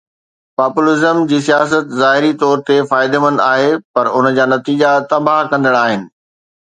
[0.59, 6.09] Populism جي سياست ظاهري طور تي فائديمند آهي پر ان جا نتيجا تباهه ڪندڙ آهن.